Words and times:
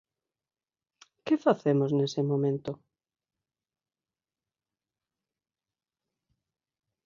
¿Que 1.25 1.35
facemos 1.45 1.91
nese 1.97 2.21
momento? 2.31 2.71